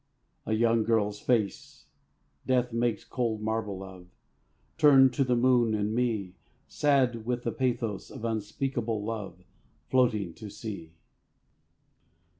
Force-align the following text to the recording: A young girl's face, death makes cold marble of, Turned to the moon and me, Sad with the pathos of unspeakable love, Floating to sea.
A 0.47 0.53
young 0.53 0.83
girl's 0.83 1.19
face, 1.19 1.85
death 2.47 2.73
makes 2.73 3.03
cold 3.03 3.39
marble 3.43 3.83
of, 3.83 4.07
Turned 4.79 5.13
to 5.13 5.23
the 5.23 5.35
moon 5.35 5.75
and 5.75 5.93
me, 5.93 6.33
Sad 6.67 7.23
with 7.23 7.43
the 7.43 7.51
pathos 7.51 8.09
of 8.09 8.25
unspeakable 8.25 9.03
love, 9.03 9.43
Floating 9.91 10.33
to 10.33 10.49
sea. 10.49 10.93